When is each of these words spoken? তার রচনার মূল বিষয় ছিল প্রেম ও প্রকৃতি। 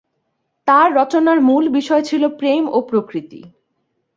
তার 0.67 0.87
রচনার 0.95 1.39
মূল 1.41 1.63
বিষয় 1.69 2.03
ছিল 2.03 2.23
প্রেম 2.39 2.63
ও 2.69 2.77
প্রকৃতি। 2.81 3.41